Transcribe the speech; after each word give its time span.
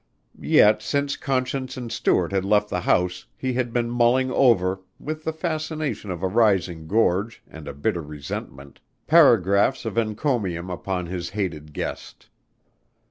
Yet 0.41 0.81
since 0.81 1.15
Conscience 1.15 1.77
and 1.77 1.91
Stuart 1.91 2.31
had 2.31 2.43
left 2.43 2.69
the 2.69 2.79
house 2.81 3.27
he 3.37 3.53
had 3.53 3.71
been 3.71 3.91
mulling 3.91 4.31
over, 4.31 4.79
with 4.99 5.23
the 5.25 5.31
fascination 5.31 6.09
of 6.09 6.23
a 6.23 6.27
rising 6.27 6.87
gorge 6.87 7.43
and 7.47 7.67
a 7.67 7.73
bitter 7.75 8.01
resentment, 8.01 8.79
paragraphs 9.05 9.85
of 9.85 9.99
encomium 9.99 10.71
upon 10.71 11.05
his 11.05 11.29
hated 11.29 11.71
guest. 11.71 12.29